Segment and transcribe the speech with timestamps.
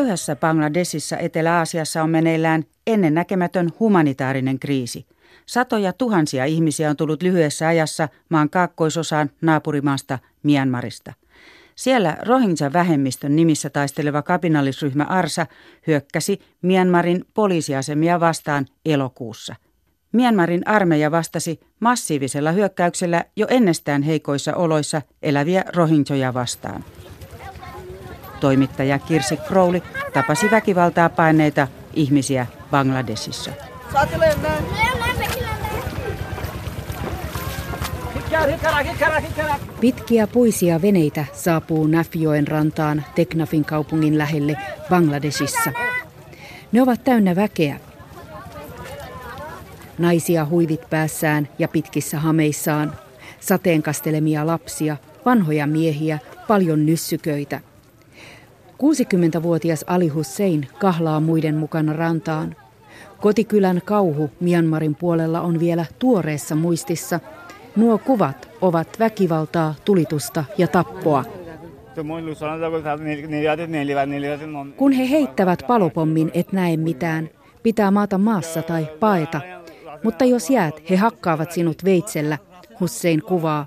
[0.00, 5.06] Köyhässä Bangladesissa Etelä-Aasiassa on meneillään ennennäkemätön humanitaarinen kriisi.
[5.46, 11.12] Satoja tuhansia ihmisiä on tullut lyhyessä ajassa maan kaakkoisosaan naapurimaasta Myanmarista.
[11.74, 15.46] Siellä Rohingya-vähemmistön nimissä taisteleva kapinallisryhmä Arsa
[15.86, 19.56] hyökkäsi Myanmarin poliisiasemia vastaan elokuussa.
[20.12, 26.84] Myanmarin armeija vastasi massiivisella hyökkäyksellä jo ennestään heikoissa oloissa eläviä Rohingyoja vastaan.
[28.40, 33.50] Toimittaja Kirsi Crowley tapasi väkivaltaa paineita ihmisiä Bangladesissa.
[39.80, 44.56] Pitkiä puisia veneitä saapuu Nafjoen rantaan Teknafin kaupungin lähelle
[44.88, 45.72] Bangladesissa.
[46.72, 47.80] Ne ovat täynnä väkeä.
[49.98, 52.92] Naisia huivit päässään ja pitkissä hameissaan,
[53.40, 57.60] sateenkastelemia lapsia, vanhoja miehiä, paljon nyssyköitä–
[58.80, 62.56] 60-vuotias Ali Hussein kahlaa muiden mukana rantaan.
[63.20, 67.20] Kotikylän kauhu Myanmarin puolella on vielä tuoreessa muistissa.
[67.76, 71.24] Nuo kuvat ovat väkivaltaa, tulitusta ja tappoa.
[74.76, 77.28] Kun he heittävät palopommin, et näe mitään.
[77.62, 79.40] Pitää maata maassa tai paeta.
[80.04, 82.38] Mutta jos jäät, he hakkaavat sinut veitsellä,
[82.80, 83.66] Hussein kuvaa.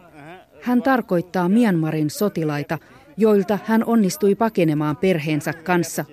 [0.61, 2.77] Hän tarkoittaa Myanmarin sotilaita,
[3.17, 6.05] joilta hän onnistui pakenemaan perheensä kanssa.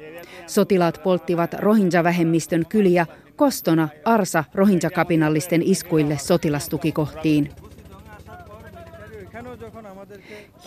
[0.46, 7.50] Sotilaat polttivat Rohingya-vähemmistön kyliä kostona Arsa Rohingya-kapinallisten iskuille sotilastukikohtiin.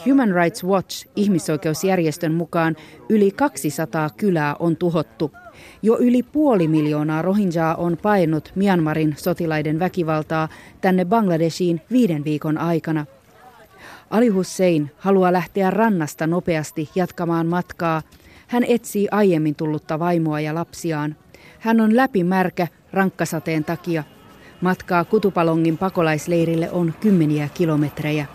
[0.06, 2.76] Human Rights Watch ihmisoikeusjärjestön mukaan
[3.10, 5.32] yli 200 kylää on tuhottu.
[5.82, 10.50] Jo yli puoli miljoonaa Rohingjaa on paennut Myanmarin sotilaiden väkivaltaa
[10.82, 13.06] tänne Bangladeshiin viiden viikon aikana–
[14.14, 18.02] Ali Hussein haluaa lähteä rannasta nopeasti jatkamaan matkaa.
[18.48, 21.16] Hän etsii aiemmin tullutta vaimoa ja lapsiaan.
[21.60, 24.04] Hän on läpimärkä rankkasateen takia.
[24.62, 28.26] Matkaa Kutupalongin pakolaisleirille on kymmeniä kilometrejä.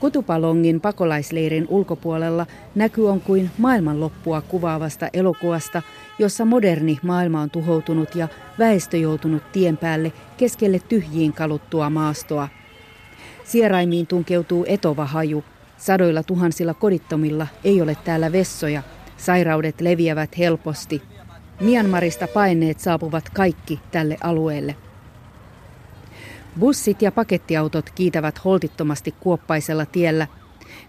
[0.00, 5.82] Kutupalongin pakolaisleirin ulkopuolella näky on kuin maailmanloppua kuvaavasta elokuvasta,
[6.18, 12.48] jossa moderni maailma on tuhoutunut ja väestö joutunut tien päälle keskelle tyhjiin kaluttua maastoa.
[13.44, 15.44] Sieraimiin tunkeutuu etova haju.
[15.76, 18.82] Sadoilla tuhansilla kodittomilla ei ole täällä vessoja.
[19.16, 21.02] Sairaudet leviävät helposti.
[21.60, 24.76] Myanmarista paineet saapuvat kaikki tälle alueelle.
[26.58, 30.26] Bussit ja pakettiautot kiitävät holtittomasti kuoppaisella tiellä.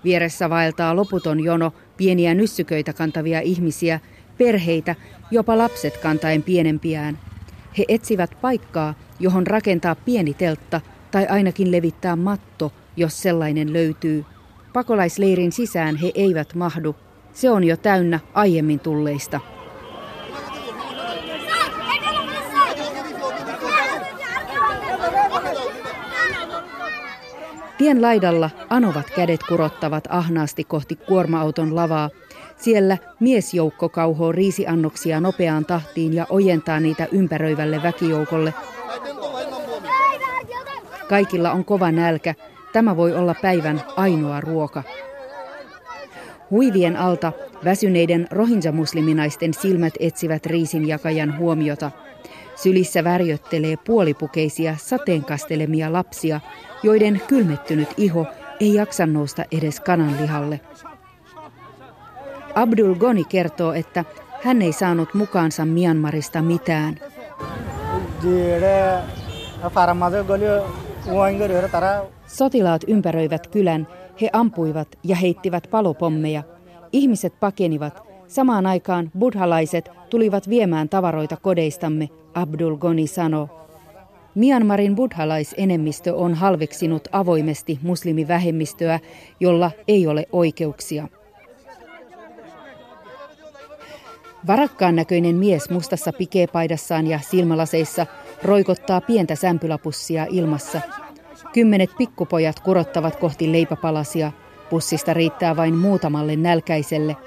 [0.04, 4.00] Vieressä vaeltaa loputon jono pieniä nyssyköitä kantavia ihmisiä,
[4.40, 4.96] perheitä,
[5.32, 7.20] jopa lapset kantaen pienempiään.
[7.78, 14.26] He etsivät paikkaa, johon rakentaa pieni teltta tai ainakin levittää matto, jos sellainen löytyy.
[14.74, 16.96] Pakolaisleirin sisään he eivät mahdu.
[17.34, 19.40] Se on jo täynnä aiemmin tulleista.
[27.78, 32.10] Tien laidalla anovat kädet kurottavat ahnaasti kohti kuorma-auton lavaa.
[32.60, 38.54] Siellä miesjoukko kauhoo riisiannoksia nopeaan tahtiin ja ojentaa niitä ympäröivälle väkijoukolle.
[41.10, 42.36] Kaikilla on kova nälkä.
[42.74, 44.84] Tämä voi olla päivän ainoa ruoka.
[46.52, 47.32] Huivien alta
[47.66, 51.92] väsyneiden rohinja-musliminaisten silmät etsivät riisinjakajan huomiota.
[52.56, 56.40] Sylissä värjöttelee puolipukeisia sateenkastelemia lapsia,
[56.84, 58.26] joiden kylmettynyt iho
[58.60, 60.60] ei jaksa nousta edes kananlihalle.
[62.56, 64.06] Abdul Goni kertoo, että
[64.44, 67.00] hän ei saanut mukaansa Myanmarista mitään.
[72.28, 73.88] Sotilaat ympäröivät kylän,
[74.22, 76.44] he ampuivat ja heittivät palopommeja.
[76.92, 78.04] Ihmiset pakenivat.
[78.28, 83.48] Samaan aikaan buddhalaiset tulivat viemään tavaroita kodeistamme, Abdul Goni sanoi.
[84.36, 89.00] Myanmarin buddhalaisenemmistö on halveksinut avoimesti muslimivähemmistöä,
[89.40, 91.08] jolla ei ole oikeuksia.
[94.48, 98.06] Varakkaan näköinen mies mustassa pikepaidassaan ja silmälaseissa
[98.44, 100.82] roikottaa pientä sämpylapussia ilmassa.
[101.54, 104.32] Kymmenet pikkupojat kurottavat kohti leipäpalasia.
[104.70, 107.18] Pussista riittää vain muutamalle nälkäiselle.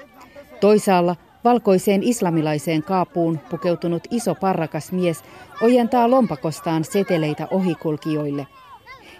[0.59, 5.23] Toisaalla Valkoiseen islamilaiseen kaapuun pukeutunut iso parrakas mies
[5.61, 8.47] ojentaa lompakostaan seteleitä ohikulkijoille.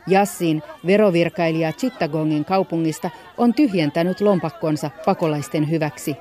[0.07, 6.15] Jassin, verovirkailija Chittagongin kaupungista, on tyhjentänyt lompakkonsa pakolaisten hyväksi.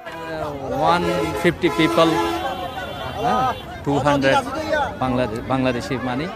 [0.70, 2.12] 150 people,
[3.84, 4.42] 200
[5.48, 6.28] Bangladeshi money.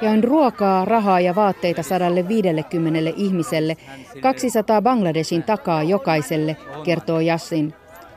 [0.00, 3.76] Jain ruokaa, rahaa ja vaatteita 150 ihmiselle.
[4.20, 7.74] 200 Bangladeshin takaa jokaiselle, kertoo Jassin.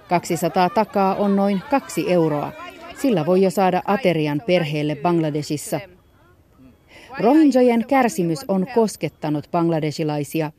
[0.09, 2.51] 200 takaa on noin kaksi euroa.
[3.01, 5.79] Sillä voi jo saada aterian perheelle Bangladesissa.
[7.19, 10.51] Rohinjojen kärsimys on koskettanut bangladesilaisia.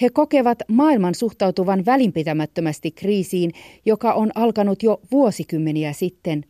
[0.00, 3.52] He kokevat maailman suhtautuvan välinpitämättömästi kriisiin,
[3.84, 6.44] joka on alkanut jo vuosikymmeniä sitten.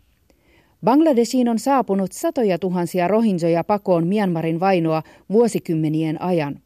[0.85, 6.61] Bangladesiin on saapunut satoja tuhansia rohinjoja pakoon Myanmarin vainoa vuosikymmenien ajan.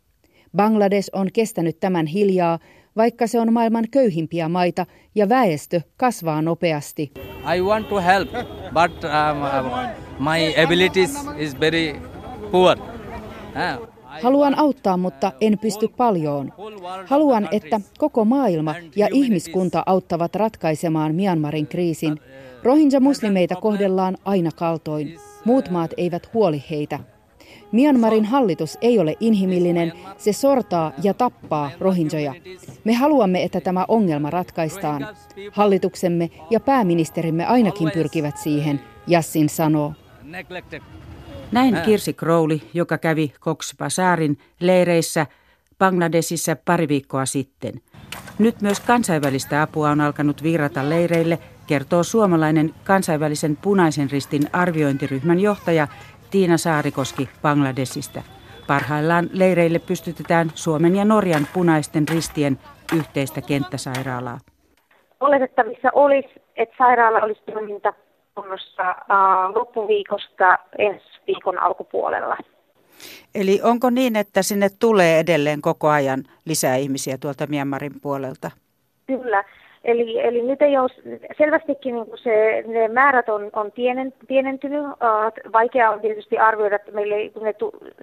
[0.57, 2.59] Bangladesh on kestänyt tämän hiljaa,
[2.97, 7.13] vaikka se on maailman köyhimpiä maita ja väestö kasvaa nopeasti.
[7.57, 8.31] I want to help,
[8.75, 9.71] but um,
[10.19, 12.20] my abilities is very.
[14.23, 16.53] Haluan auttaa, mutta en pysty paljoon.
[17.07, 22.21] Haluan, että koko maailma ja ihmiskunta auttavat ratkaisemaan Myanmarin kriisin.
[22.63, 25.19] Rohingya-muslimeita kohdellaan aina kaltoin.
[25.45, 26.99] Muut maat eivät huoli heitä.
[27.73, 32.35] Myanmarin hallitus ei ole inhimillinen, se sortaa ja tappaa rohinjoja.
[32.85, 35.07] Me haluamme, että tämä ongelma ratkaistaan.
[35.53, 39.93] Hallituksemme ja pääministerimme ainakin pyrkivät siihen, Jassin sanoo.
[41.53, 45.27] Näin Kirsi Crowley, joka kävi Cox Bazarin leireissä
[45.79, 47.73] Bangladesissa pari viikkoa sitten.
[48.39, 55.89] Nyt myös kansainvälistä apua on alkanut virrata leireille, kertoo suomalainen kansainvälisen punaisen ristin arviointiryhmän johtaja
[56.31, 58.23] Tiina Saarikoski Bangladesista.
[58.67, 62.59] Parhaillaan leireille pystytetään Suomen ja Norjan punaisten ristien
[62.97, 64.39] yhteistä kenttäsairaalaa.
[65.21, 67.93] Oletettavissa olisi, että sairaala olisi toiminta
[68.41, 72.37] kunnossa uh, loppuviikosta ensi viikon alkupuolella.
[73.35, 78.51] Eli onko niin, että sinne tulee edelleen koko ajan lisää ihmisiä tuolta Myanmarin puolelta?
[79.07, 79.45] Kyllä.
[79.85, 80.91] Eli, eli nyt ei ole
[81.39, 84.81] selvästikin niin se, ne määrät on, on pienen, pienentynyt.
[84.81, 87.55] Uh, vaikea on tietysti arvioida, että meille ne,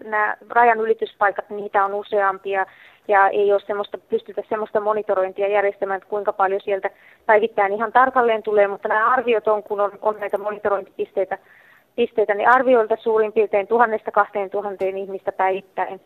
[0.04, 2.66] nämä rajan ylityspaikat, niitä on useampia
[3.08, 6.90] ja ei ole semmoista, pystytä semmoista monitorointia järjestämään, että kuinka paljon sieltä
[7.26, 11.38] päivittäin ihan tarkalleen tulee, mutta nämä arviot on, kun on, on näitä monitorointipisteitä,
[11.96, 16.02] pisteitä, niin arvioilta suurin piirtein tuhannesta kahteen tuhanteen ihmistä päivittäin.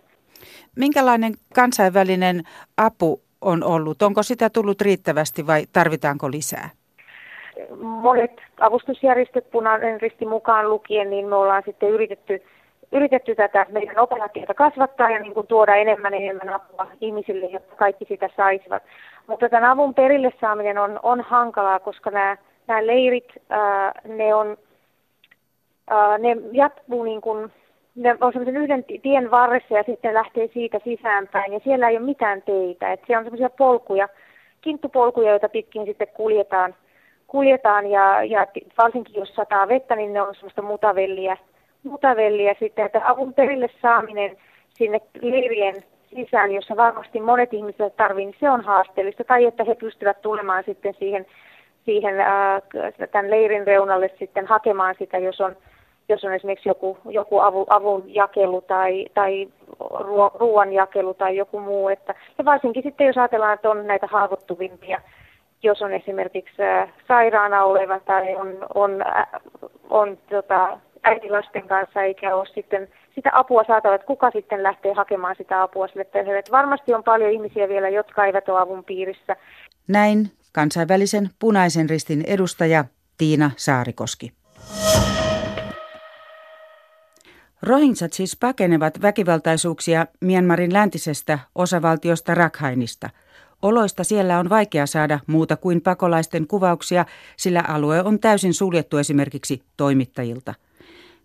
[0.76, 2.42] Minkälainen kansainvälinen
[2.78, 4.02] apu on ollut?
[4.02, 6.70] Onko sitä tullut riittävästi vai tarvitaanko lisää?
[7.80, 12.44] Monet avustusjärjestöt, punainen risti mukaan lukien, niin me ollaan sitten yritetty,
[12.92, 18.06] yritetty tätä meidän operaatiota kasvattaa ja niin kuin tuoda enemmän enemmän apua ihmisille, jotta kaikki
[18.06, 18.84] sitä saisivat.
[19.28, 22.38] Mutta tämän avun perille saaminen on, on hankalaa, koska nämä,
[22.68, 24.58] nämä leirit, ää, ne, on,
[25.88, 27.52] ää, ne jatkuu niin kuin
[27.96, 32.06] ne on semmoisen yhden tien varressa ja sitten lähtee siitä sisäänpäin ja siellä ei ole
[32.06, 32.94] mitään teitä.
[32.94, 34.10] Et se on semmoisia polkuja,
[34.62, 36.76] kinttupolkuja, joita pitkin sitten kuljetaan,
[37.28, 38.48] kuljetaan ja, ja
[38.78, 41.38] varsinkin jos sataa vettä, niin ne on semmoista mutavelliä,
[41.84, 44.38] mutavelliä sitten, että avun perille saaminen
[44.70, 45.76] sinne leirien
[46.16, 49.24] sisään, jossa varmasti monet ihmiset tarvitsevat, niin se on haasteellista.
[49.24, 51.26] Tai että he pystyvät tulemaan sitten siihen,
[51.86, 52.62] siihen ää,
[53.12, 55.56] tämän leirin reunalle sitten hakemaan sitä, jos on
[56.12, 59.48] jos on esimerkiksi joku, joku avu, avun jakelu tai, tai
[60.40, 61.90] ruoan jakelu tai joku muu.
[61.90, 65.02] Että, ja varsinkin sitten, jos ajatellaan, että on näitä haavoittuvimpia,
[65.64, 66.62] jos on esimerkiksi
[67.08, 69.06] sairaana oleva tai on, on,
[69.90, 75.36] on tota, äitilasten kanssa eikä ole sitten sitä apua saatava, että kuka sitten lähtee hakemaan
[75.38, 76.40] sitä apua sille perheelle.
[76.40, 79.36] Että varmasti on paljon ihmisiä vielä, jotka eivät ole avun piirissä.
[79.88, 82.86] Näin kansainvälisen punaisen ristin edustaja
[83.18, 84.32] Tiina Saarikoski.
[87.64, 93.10] Rohingsat siis pakenevat väkivaltaisuuksia Myanmarin läntisestä osavaltiosta Rakhainista.
[93.62, 97.06] Oloista siellä on vaikea saada muuta kuin pakolaisten kuvauksia,
[97.38, 100.54] sillä alue on täysin suljettu esimerkiksi toimittajilta.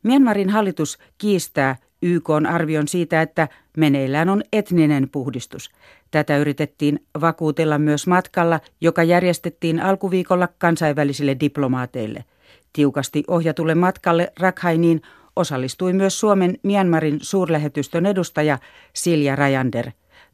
[0.02, 5.70] Myanmarin hallitus kiistää YK arvion siitä, että meneillään on etninen puhdistus.
[6.10, 12.24] Tätä yritettiin vakuutella myös matkalla, joka järjestettiin alkuviikolla kansainvälisille diplomaateille.
[12.72, 15.02] Tiukasti ohjatulle matkalle Rakhainiin
[15.36, 18.58] osallistui myös Suomen Myanmarin suurlähetystön edustaja
[18.92, 19.86] Silja Rajander.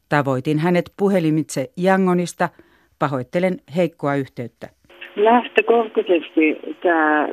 [0.09, 2.49] Tavoitin hänet puhelimitse Yangonista.
[2.99, 4.67] Pahoittelen heikkoa yhteyttä.
[5.15, 7.27] Lähtökohtaisesti tämä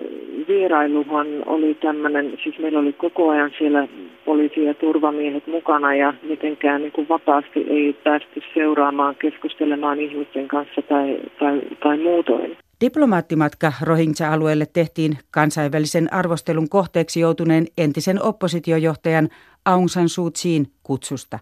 [0.49, 3.89] vierailuhan oli tämmöinen, siis meillä oli koko ajan siellä
[4.25, 10.83] poliisi ja turvamiehet mukana ja mitenkään niin kuin vapaasti ei päästy seuraamaan, keskustelemaan ihmisten kanssa
[10.83, 12.57] tai, tai, tai muutoin.
[12.81, 19.29] Diplomaattimatka Rohingya-alueelle tehtiin kansainvälisen arvostelun kohteeksi joutuneen entisen oppositiojohtajan
[19.65, 21.39] Aung San Suu Kyiin kutsusta.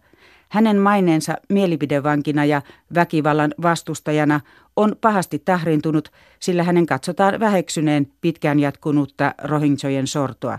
[0.48, 2.62] Hänen maineensa mielipidevankina ja
[2.94, 4.40] väkivallan vastustajana
[4.76, 6.08] on pahasti tahrintunut,
[6.40, 10.58] sillä hänen katsotaan väheksyneen pitkään jatkunutta rohingjojen sortoa.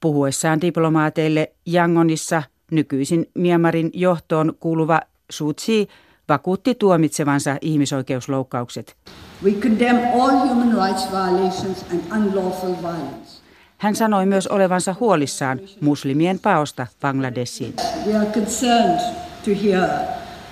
[0.00, 5.00] Puhuessaan diplomaateille Yangonissa nykyisin Myanmarin johtoon kuuluva
[5.30, 5.88] Suu Kyi
[6.30, 8.96] vakuutti tuomitsevansa ihmisoikeusloukkaukset.
[9.44, 13.40] We condemn all human rights violations and unlawful violence.
[13.78, 17.74] Hän sanoi myös olevansa huolissaan muslimien paosta Bangladesiin.
[18.06, 19.00] We are concerned
[19.44, 19.88] to hear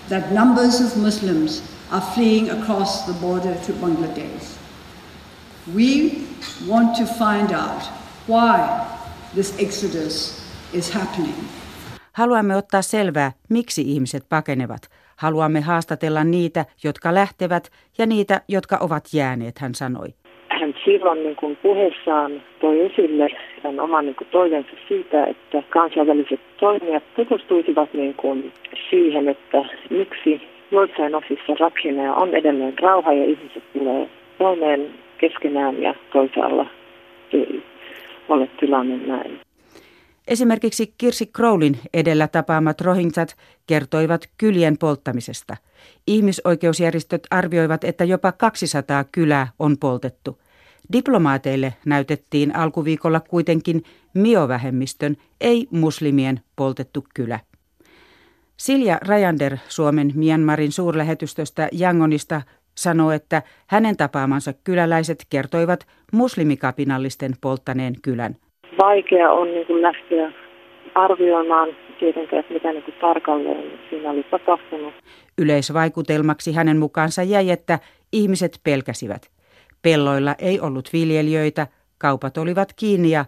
[0.09, 4.59] that numbers of Muslims are fleeing across the border to Bangladesh.
[5.75, 6.11] We
[6.69, 7.83] want to find out
[8.29, 8.59] why
[9.35, 10.43] this exodus
[10.73, 11.35] is happening.
[12.13, 14.83] Haluamme ottaa selvää, miksi ihmiset pakenevat.
[15.19, 17.65] Haluamme haastatella niitä, jotka lähtevät
[17.99, 20.09] ja niitä, jotka ovat jääneet, hän sanoi.
[20.61, 23.29] Hän silloin niin kuin puheessaan toi esille
[23.63, 28.53] tämän oman niin kuin toiveensa siitä, että kansainväliset toimijat tutustuisivat niin kuin
[28.91, 34.09] siihen, että miksi joissain osissa Rakhinea on edelleen rauha ja ihmiset tulee
[34.39, 36.67] toimeen keskenään ja toisaalla
[37.33, 37.63] ei
[38.29, 39.48] ole tilanne näin.
[40.29, 45.57] Esimerkiksi Kirsi Crowlin edellä tapaamat rohingyat kertoivat kylien polttamisesta.
[46.07, 50.39] Ihmisoikeusjärjestöt arvioivat, että jopa 200 kylää on poltettu.
[50.93, 53.83] Diplomaateille näytettiin alkuviikolla kuitenkin
[54.15, 57.41] miovähemmistön, ei muslimien poltettu kylä.
[58.57, 62.43] Silja Rajander Suomen Myanmarin suurlähetystöstä Yangonista
[62.75, 68.37] sanoo, että hänen tapaamansa kyläläiset kertoivat muslimikapinallisten polttaneen kylän–
[68.79, 70.33] vaikea on niin kuin lähteä
[70.95, 71.69] arvioimaan
[71.99, 74.95] tietenkään, että mitä niin kuin tarkalleen siinä oli tapahtunut.
[75.39, 77.79] Yleisvaikutelmaksi hänen mukaansa jäi, että
[78.13, 79.31] ihmiset pelkäsivät.
[79.83, 81.67] Pelloilla ei ollut viljelijöitä,
[81.99, 83.25] kaupat olivat kiinni ja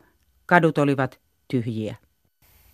[0.47, 1.95] kadut olivat tyhjiä.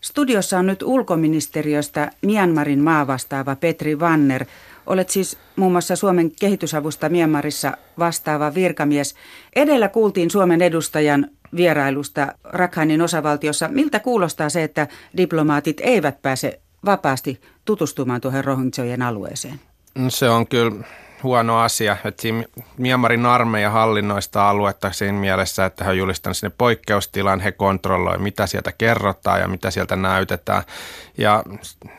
[0.00, 4.45] Studiossa on nyt ulkoministeriöstä Myanmarin maavastaava Petri Vanner.
[4.87, 9.14] Olet siis muun muassa Suomen kehitysavusta Myanmarissa vastaava virkamies.
[9.56, 13.68] Edellä kuultiin Suomen edustajan vierailusta Rakhainin osavaltiossa.
[13.68, 19.60] Miltä kuulostaa se, että diplomaatit eivät pääse vapaasti tutustumaan tuohon Rohingyojen alueeseen?
[20.08, 20.72] Se on kyllä
[21.23, 21.96] huono asia.
[22.04, 22.44] Että siinä
[22.78, 28.46] Myanmarin armeija hallinnoista aluetta siinä mielessä, että he on julistanut sinne poikkeustilan, he kontrolloivat, mitä
[28.46, 30.62] sieltä kerrotaan ja mitä sieltä näytetään.
[31.18, 31.42] Ja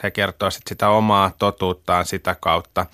[0.04, 2.86] he kertoo sitä omaa totuuttaan sitä kautta.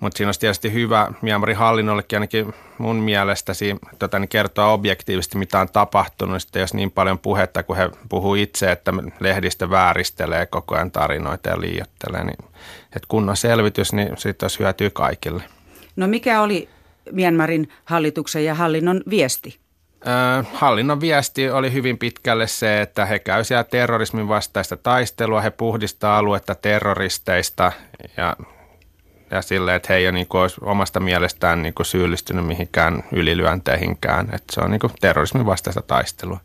[0.00, 5.38] Mutta siinä olisi tietysti hyvä Myanmarin hallinnollekin ainakin mun mielestä siinä, tota, niin kertoa objektiivisesti,
[5.38, 6.42] mitä on tapahtunut.
[6.42, 11.48] Sitten jos niin paljon puhetta, kun he puhuu itse, että lehdistö vääristelee koko ajan tarinoita
[11.48, 12.44] ja liiottelee, niin
[12.84, 15.57] että kunnon selvitys, niin siitä olisi hyötyä kaikille.
[15.98, 16.68] No mikä oli
[17.12, 19.58] Myanmarin hallituksen ja hallinnon viesti?
[20.52, 26.18] hallinnon viesti oli hyvin pitkälle se, että he käy siellä terrorismin vastaista taistelua, he puhdistaa
[26.18, 27.72] aluetta terroristeista
[28.16, 28.36] ja,
[29.30, 34.28] ja sille, että he ei ole niin kuin, omasta mielestään niin kuin syyllistynyt mihinkään ylilyönteihinkään.
[34.32, 36.40] Että se on niin kuin terrorismin vastaista taistelua.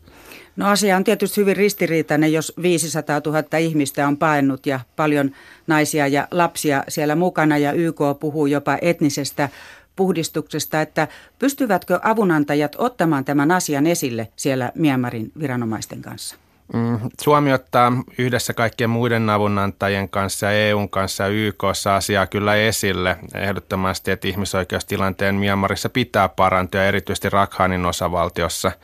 [0.56, 5.32] No asia on tietysti hyvin ristiriitainen, jos 500 000 ihmistä on paennut ja paljon
[5.68, 9.50] naisia ja lapsia siellä mukana ja YK puhuu jopa etnisestä
[9.96, 11.08] puhdistuksesta, että
[11.40, 16.36] pystyvätkö avunantajat ottamaan tämän asian esille siellä Myanmarin viranomaisten kanssa?
[16.74, 23.18] Mm, Suomi ottaa yhdessä kaikkien muiden avunantajien kanssa ja EUn kanssa YKssa asiaa kyllä esille
[23.36, 28.72] ehdottomasti, että ihmisoikeustilanteen Myanmarissa pitää parantua erityisesti Rakhanin osavaltiossa–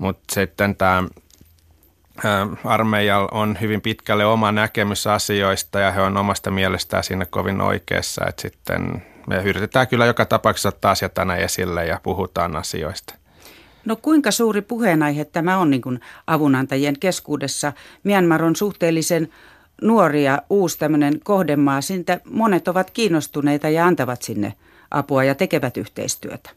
[0.00, 1.04] mutta sitten tämä
[2.64, 8.24] armeijalla on hyvin pitkälle oma näkemys asioista ja he on omasta mielestään siinä kovin oikeassa,
[8.28, 13.14] että sitten me yritetään kyllä joka tapauksessa ottaa asia tänä esille ja puhutaan asioista.
[13.84, 17.72] No kuinka suuri puheenaihe tämä on niin avunantajien keskuudessa?
[18.04, 19.28] Myanmar on suhteellisen
[19.82, 21.80] nuori ja uusi tämmöinen kohdemaa.
[21.80, 24.54] Siitä monet ovat kiinnostuneita ja antavat sinne
[24.90, 26.50] apua ja tekevät yhteistyötä.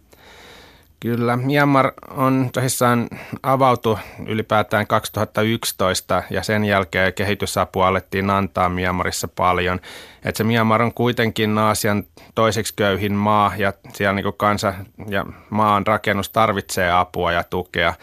[1.03, 3.09] Kyllä, Myanmar on tosissaan
[3.43, 9.79] avautu ylipäätään 2011 ja sen jälkeen kehitysapua alettiin antaa Myanmarissa paljon.
[10.25, 12.03] Et se Myanmar on kuitenkin Aasian
[12.35, 14.73] toiseksi köyhin maa ja siellä niin kansa
[15.07, 17.93] ja maan rakennus tarvitsee apua ja tukea.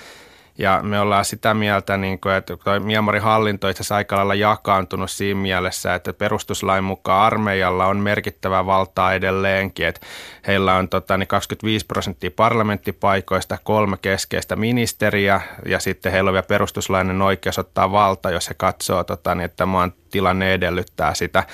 [0.61, 4.35] Ja me ollaan sitä mieltä, niin kuin, että toi Myanmarin hallinto itse asiassa aika lailla
[4.35, 9.87] jakaantunut siinä mielessä, että perustuslain mukaan armeijalla on merkittävä valtaa edelleenkin.
[9.87, 10.07] Että
[10.47, 16.47] heillä on tota, niin 25 prosenttia parlamenttipaikoista, kolme keskeistä ministeriä ja sitten heillä on vielä
[16.49, 21.45] perustuslainen oikeus ottaa valta, jos he katsoo, tota, niin, että maan tilanne edellyttää sitä.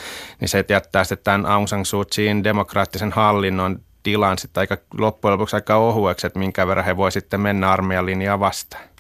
[0.41, 5.33] Niin se jättää sitten tämän Aung San Suu Kyiin demokraattisen hallinnon tilan sitten aika loppujen
[5.33, 8.96] lopuksi aika ohueksi, että minkä verran he voi sitten mennä armeijan linjaa vastaan.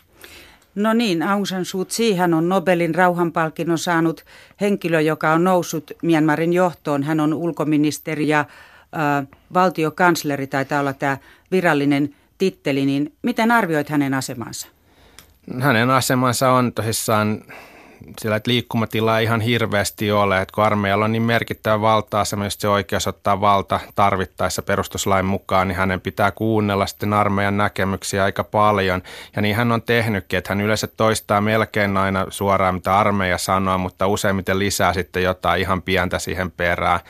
[0.76, 4.24] No niin, Aung San Suu Kyi hän on Nobelin rauhanpalkinnon saanut
[4.60, 7.02] henkilö, joka on noussut Myanmarin johtoon.
[7.02, 11.18] Hän on ulkoministeri ja äh, valtiokansleri, taitaa olla tämä
[11.50, 12.86] virallinen titteli.
[12.86, 14.68] Niin miten arvioit hänen asemansa?
[15.60, 17.42] hänen asemansa on tosissaan
[18.20, 22.68] sillä, että liikkumatilaa ihan hirveästi ole, että kun armeijalla on niin merkittävä valta-asema, jos se
[22.68, 29.02] oikeus ottaa valta tarvittaessa perustuslain mukaan, niin hänen pitää kuunnella sitten armeijan näkemyksiä aika paljon.
[29.36, 33.78] Ja niin hän on tehnytkin, että hän yleensä toistaa melkein aina suoraan, mitä armeija sanoo,
[33.78, 37.00] mutta useimmiten lisää sitten jotain ihan pientä siihen perään.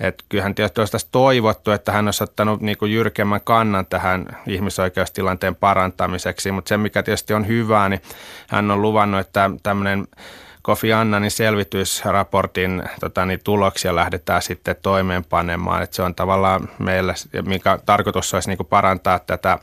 [0.00, 5.54] Et kyllähän tietysti olisi toivottu, että hän olisi ottanut niin kuin jyrkemmän kannan tähän ihmisoikeustilanteen
[5.54, 8.02] parantamiseksi, mutta se mikä tietysti on hyvää, niin
[8.48, 10.08] hän on luvannut, että tämmöinen
[10.62, 15.82] Kofi Annanin selvitysraportin tota, niin tuloksia lähdetään sitten toimeenpanemaan.
[15.82, 17.14] Et se on tavallaan meillä,
[17.44, 19.58] mikä tarkoitus olisi niin kuin parantaa tätä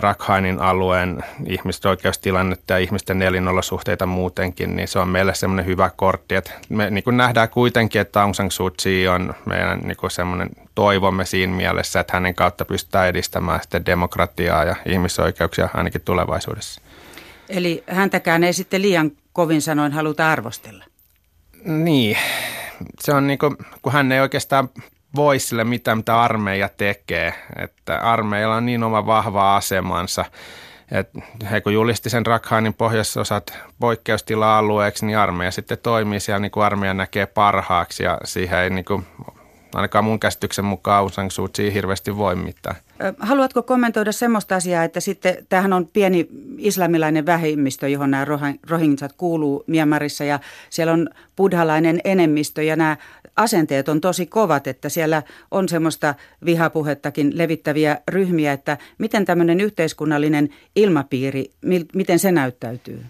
[0.00, 6.34] Rakhainin alueen ihmisoikeustilannetta ja ihmisten elinolosuhteita muutenkin, niin se on meille semmoinen hyvä kortti.
[6.34, 10.10] Että me niin kuin nähdään kuitenkin, että Aung San Suu Kyi on meidän niin kuin
[10.10, 16.80] semmoinen toivomme siinä mielessä, että hänen kautta pystytään edistämään sitten demokratiaa ja ihmisoikeuksia ainakin tulevaisuudessa.
[17.48, 20.84] Eli häntäkään ei sitten liian kovin sanoin haluta arvostella.
[21.64, 22.16] Niin,
[23.00, 24.68] se on niin kuin, kun hän ei oikeastaan
[25.16, 27.34] voi sille mitä, mitä armeija tekee.
[27.56, 30.24] Että armeijalla on niin oma vahva asemansa,
[30.90, 36.64] että he kun julisti sen Rakhainin pohjoisosat poikkeustila-alueeksi, niin armeija sitten toimii siellä niin kuin
[36.64, 39.06] armeija näkee parhaaksi ja siihen ei niin kuin,
[39.74, 42.76] ainakaan mun käsityksen mukaan Aung San Suu Kyi hirveästi voi mitään.
[43.18, 48.26] Haluatko kommentoida semmoista asiaa, että sitten tämähän on pieni islamilainen vähemmistö, johon nämä
[48.68, 50.40] rohingyat kuuluu Myanmarissa ja
[50.70, 52.96] siellä on buddhalainen enemmistö ja nämä
[53.40, 60.48] asenteet on tosi kovat, että siellä on semmoista vihapuhettakin levittäviä ryhmiä, että miten tämmöinen yhteiskunnallinen
[60.76, 61.50] ilmapiiri,
[61.94, 63.04] miten se näyttäytyy?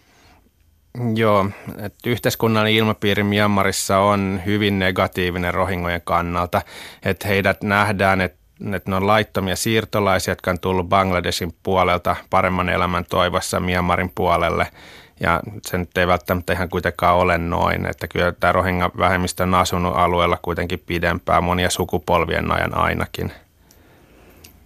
[1.15, 6.63] Joo, että yhteiskunnallinen ilmapiiri Myanmarissa on hyvin negatiivinen rohingojen kannalta,
[7.05, 8.41] että heidät nähdään, että
[8.75, 14.67] että ne on laittomia siirtolaisia, jotka on tullut Bangladesin puolelta paremman elämän toivossa Myanmarin puolelle–
[15.21, 19.97] ja se nyt ei välttämättä ihan kuitenkaan ole noin, että kyllä tämä Rohingya-vähemmistö on asunut
[19.97, 23.33] alueella kuitenkin pidempään, monia sukupolvien ajan ainakin.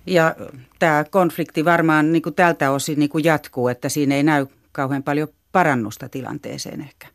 [0.07, 0.35] Ja
[0.79, 5.03] tämä konflikti varmaan niin kuin tältä osin niin kuin jatkuu, että siinä ei näy kauhean
[5.03, 7.07] paljon parannusta tilanteeseen ehkä.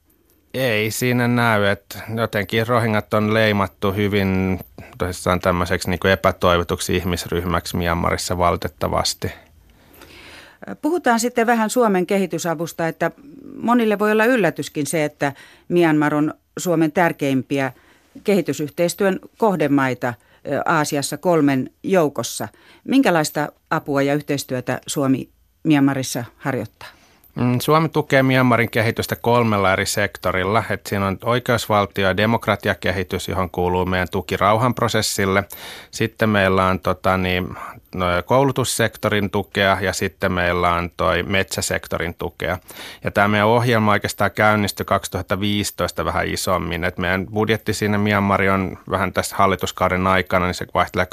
[0.53, 4.59] Ei siinä näy, että jotenkin rohingat on leimattu hyvin
[4.97, 9.31] tosissaan tämmöiseksi niin kuin epätoivotuksi ihmisryhmäksi Myanmarissa valitettavasti–
[10.81, 13.11] Puhutaan sitten vähän Suomen kehitysavusta, että
[13.55, 15.33] monille voi olla yllätyskin se, että
[15.67, 17.73] Myanmar on Suomen tärkeimpiä
[18.23, 20.13] kehitysyhteistyön kohdemaita
[20.65, 22.47] Aasiassa kolmen joukossa.
[22.83, 25.29] Minkälaista apua ja yhteistyötä Suomi
[25.63, 26.98] Myanmarissa harjoittaa?
[27.39, 30.63] Mm, Suomi tukee Myanmarin kehitystä kolmella eri sektorilla.
[30.69, 35.43] että siinä on oikeusvaltio- ja demokratiakehitys, johon kuuluu meidän tuki rauhanprosessille.
[35.91, 37.47] Sitten meillä on tota, niin,
[37.95, 42.57] no, koulutussektorin tukea ja sitten meillä on toi metsäsektorin tukea.
[43.03, 46.83] Ja tämä meidän ohjelma oikeastaan käynnistyi 2015 vähän isommin.
[46.83, 51.07] Et meidän budjetti siinä Myanmari on vähän tässä hallituskauden aikana, niin se vaihtelee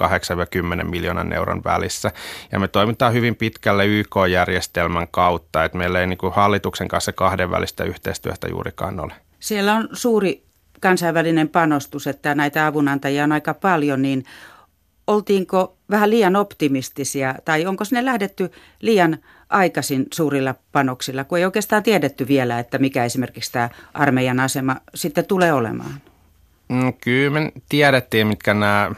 [0.83, 2.11] 8-10 miljoonan euron välissä.
[2.53, 7.85] Ja me toimitaan hyvin pitkälle YK-järjestelmän kautta, että meillä ei niin kuin hallituksen kanssa kahdenvälistä
[7.85, 9.13] yhteistyötä juurikaan ole.
[9.41, 10.43] Siellä on suuri
[10.81, 14.25] kansainvälinen panostus, että näitä avunantajia on aika paljon, niin
[15.07, 21.83] oltiinko vähän liian optimistisia tai onko sinne lähdetty liian aikaisin suurilla panoksilla, kun ei oikeastaan
[21.83, 26.01] tiedetty vielä, että mikä esimerkiksi tämä armeijan asema sitten tulee olemaan?
[26.69, 28.91] Mm, kyllä me tiedettiin, mitkä nämä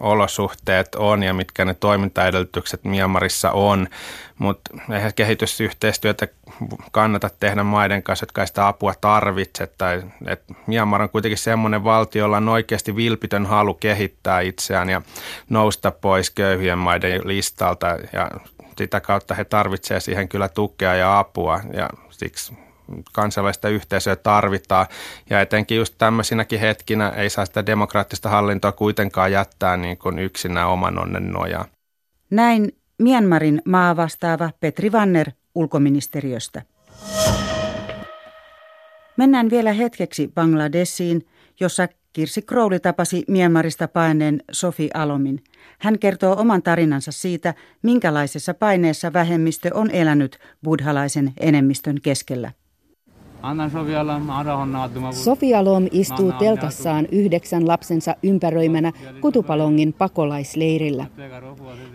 [0.00, 3.88] olosuhteet on ja mitkä ne toimintaedellytykset Myanmarissa on,
[4.38, 6.28] mutta eihän kehitysyhteistyötä
[6.90, 9.66] kannata tehdä maiden kanssa, jotka ei sitä apua tarvitse.
[9.78, 15.02] Tai, et Myanmar on kuitenkin semmoinen valtio, jolla on oikeasti vilpitön halu kehittää itseään ja
[15.48, 17.86] nousta pois köyhien maiden listalta.
[18.12, 18.30] Ja
[18.78, 21.60] sitä kautta he tarvitsevat siihen kyllä tukea ja apua.
[21.72, 22.65] Ja siksi
[23.12, 24.86] kansainvälistä yhteisöä tarvitaan.
[25.30, 30.68] Ja etenkin just tämmöisinäkin hetkinä ei saa sitä demokraattista hallintoa kuitenkaan jättää niin kuin yksinään
[30.68, 31.64] oman onnen nojaa.
[32.30, 36.62] Näin Myanmarin maavastaava Petri Vanner ulkoministeriöstä.
[39.16, 41.26] Mennään vielä hetkeksi Bangladesiin,
[41.60, 45.44] jossa Kirsi Crowley tapasi Myanmarista paineen Sofi Alomin.
[45.78, 52.52] Hän kertoo oman tarinansa siitä, minkälaisessa paineessa vähemmistö on elänyt buddhalaisen enemmistön keskellä.
[55.12, 61.06] Sofia Lom istuu teltassaan yhdeksän lapsensa ympäröimänä Kutupalongin pakolaisleirillä.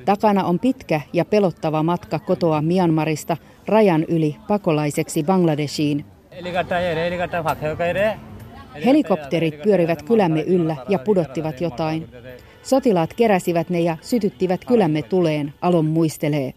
[0.05, 6.05] Takana on pitkä ja pelottava matka kotoa Myanmarista rajan yli pakolaiseksi Bangladeshiin.
[8.85, 12.07] Helikopterit pyörivät kylämme yllä ja pudottivat jotain.
[12.63, 16.53] Sotilaat keräsivät ne ja sytyttivät kylämme tuleen, Alon muistelee.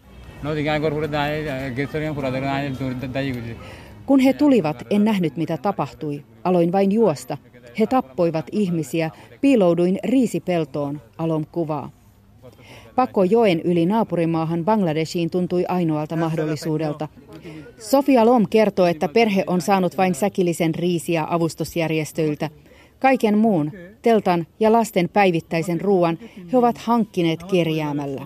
[4.05, 6.23] Kun he tulivat, en nähnyt mitä tapahtui.
[6.43, 7.37] Aloin vain juosta.
[7.79, 9.09] He tappoivat ihmisiä.
[9.41, 11.89] Piilouduin riisipeltoon, Alom kuvaa.
[12.95, 17.07] Pako joen yli naapurimaahan Bangladeshiin tuntui ainoalta mahdollisuudelta.
[17.79, 22.49] Sofia Lom kertoo, että perhe on saanut vain säkillisen riisiä avustusjärjestöiltä.
[22.99, 26.19] Kaiken muun, teltan ja lasten päivittäisen ruoan,
[26.53, 28.21] he ovat hankkineet kerjäämällä.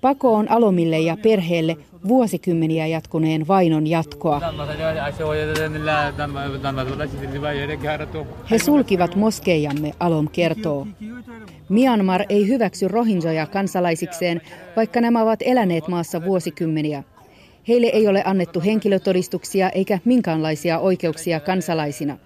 [0.00, 1.76] Pako on Alomille ja perheelle
[2.08, 4.40] vuosikymmeniä jatkuneen vainon jatkoa.
[8.50, 10.86] He sulkivat moskeijamme, Alom kertoo.
[11.68, 14.40] Myanmar ei hyväksy rohinjoja kansalaisikseen,
[14.76, 17.02] vaikka nämä ovat eläneet maassa vuosikymmeniä.
[17.68, 22.18] Heille ei ole annettu henkilötodistuksia eikä minkäänlaisia oikeuksia kansalaisina.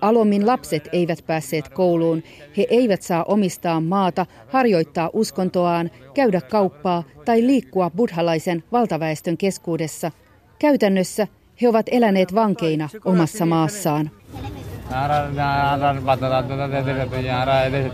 [0.00, 2.22] Alomin lapset eivät päässeet kouluun.
[2.56, 10.10] He eivät saa omistaa maata, harjoittaa uskontoaan, käydä kauppaa tai liikkua buddhalaisen valtaväestön keskuudessa.
[10.58, 11.26] Käytännössä
[11.62, 14.10] he ovat eläneet vankeina omassa maassaan.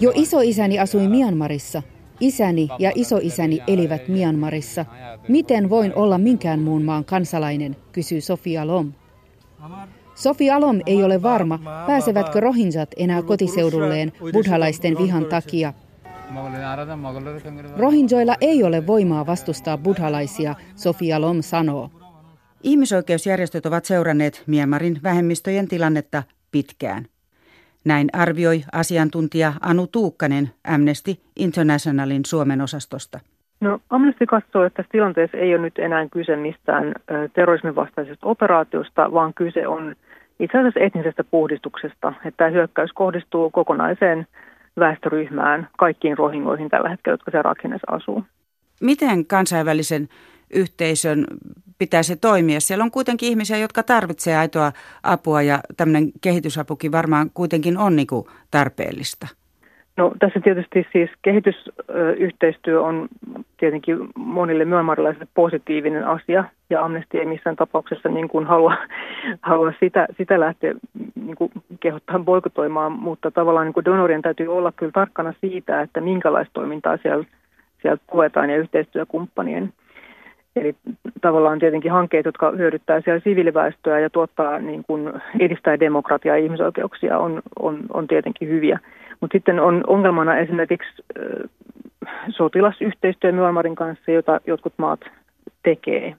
[0.01, 1.83] Jo isoisäni asui Myanmarissa.
[2.21, 4.87] Isäni ja isoisäni elivät Myanmarissa.
[5.29, 8.93] Miten voin olla minkään muun maan kansalainen, kysyy Sofia Lom.
[10.15, 15.73] Sofi Alom ei ole varma, pääsevätkö rohinjat enää kotiseudulleen buddhalaisten vihan takia.
[17.77, 21.91] Rohinjoilla ei ole voimaa vastustaa buddhalaisia, Sofi Alom sanoo.
[22.63, 27.07] Ihmisoikeusjärjestöt ovat seuranneet Myanmarin vähemmistöjen tilannetta pitkään.
[27.85, 33.21] Näin arvioi asiantuntija Anu Tuukkanen Amnesty Internationalin Suomen osastosta.
[33.63, 36.95] No, Amnesty katsoo, että tässä tilanteessa ei ole nyt enää kyse mistään
[37.35, 39.95] terrorismin vastaisesta operaatiosta, vaan kyse on
[40.41, 42.09] itse asiassa etnisestä puhdistuksesta.
[42.25, 44.27] Että tämä hyökkäys kohdistuu kokonaiseen
[44.79, 48.25] väestöryhmään, kaikkiin rohingoihin tällä hetkellä, jotka siellä rakenneessa asuu.
[48.81, 50.09] Miten kansainvälisen
[50.55, 51.25] yhteisön
[51.79, 52.61] pitäisi toimia?
[52.61, 54.73] Siellä on kuitenkin ihmisiä, jotka tarvitsevat aitoa
[55.03, 58.07] apua ja tämmöinen kehitysapukin varmaan kuitenkin on niin
[58.51, 59.42] tarpeellista.
[59.97, 63.09] No tässä tietysti siis kehitysyhteistyö on
[63.57, 68.77] tietenkin monille myönmarilaisille positiivinen asia ja Amnesty ei missään tapauksessa niin kuin halua,
[69.43, 70.75] halua sitä, sitä lähteä
[71.15, 71.51] niin kuin
[71.81, 76.97] kehottaa boikotoimaan, mutta tavallaan niin kuin donorien täytyy olla kyllä tarkkana siitä, että minkälaista toimintaa
[76.97, 77.25] siellä,
[77.83, 79.73] siellä tuetaan ja yhteistyökumppanien.
[80.57, 80.75] Eli
[81.21, 87.19] tavallaan tietenkin hankkeet, jotka hyödyttää siellä siviiliväestöä ja tuottaa, niin kuin edistää demokratiaa ja ihmisoikeuksia,
[87.19, 88.79] on, on, on tietenkin hyviä.
[89.23, 91.05] Mutta sitten on ongelmana esimerkiksi
[92.29, 95.01] sotilasyhteistyö Myanmarin kanssa, jota jotkut maat
[95.63, 96.15] tekee.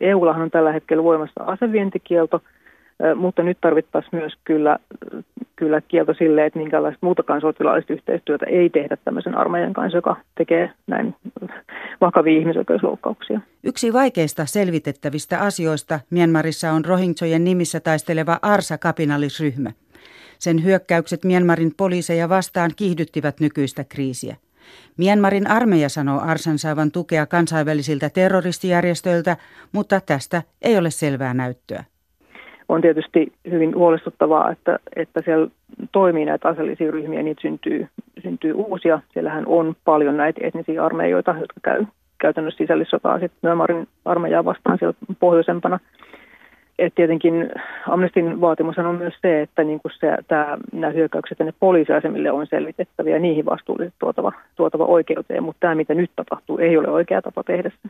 [0.00, 2.42] EUllahan on tällä hetkellä voimassa asevientikielto,
[3.14, 4.78] mutta nyt tarvittaisiin myös kyllä,
[5.56, 10.70] kyllä kielto sille, että minkälaista muutakaan sotilaallista yhteistyötä ei tehdä tämmöisen armeijan kanssa, joka tekee
[10.86, 11.14] näin
[12.00, 13.40] vakavia ihmisoikeusloukkauksia.
[13.64, 19.70] Yksi vaikeista selvitettävistä asioista Myanmarissa on Rohingjojen nimissä taisteleva Arsa-kapinallisryhmä.
[20.38, 24.36] Sen hyökkäykset Myanmarin poliiseja vastaan kiihdyttivät nykyistä kriisiä.
[24.98, 29.36] Myanmarin armeija sanoo Arsan saavan tukea kansainvälisiltä terroristijärjestöiltä,
[29.72, 31.84] mutta tästä ei ole selvää näyttöä.
[32.68, 35.48] On tietysti hyvin huolestuttavaa, että, että siellä
[35.92, 37.88] toimii näitä aseellisia ryhmiä, niitä syntyy,
[38.22, 39.00] syntyy uusia.
[39.12, 41.84] Siellähän on paljon näitä etnisiä armeijoita, jotka käy
[42.18, 45.78] käytännössä sisällissotaa sitten Myanmarin armeijaa vastaan siellä pohjoisempana–
[46.86, 47.50] et tietenkin
[47.88, 52.46] Amnestin vaatimus on myös se, että niin kuin se, tämä, nämä hyökkäykset tänne poliisiasemille on
[52.46, 57.22] selvitettäviä ja niihin vastuulliset tuotava, tuotava oikeuteen, mutta tämä mitä nyt tapahtuu ei ole oikea
[57.22, 57.88] tapa tehdä se.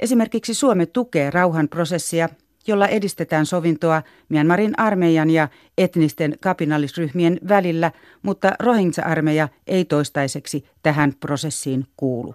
[0.00, 2.28] Esimerkiksi Suomi tukee rauhanprosessia,
[2.66, 5.48] jolla edistetään sovintoa Myanmarin armeijan ja
[5.78, 7.90] etnisten kapinallisryhmien välillä,
[8.22, 12.34] mutta Rohingya-armeija ei toistaiseksi tähän prosessiin kuulu.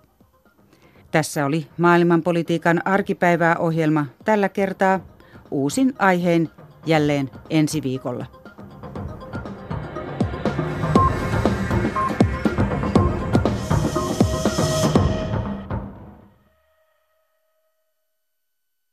[1.12, 5.00] Tässä oli maailmanpolitiikan arkipäivää ohjelma tällä kertaa
[5.56, 6.50] uusin aiheen
[6.86, 8.26] jälleen ensi viikolla.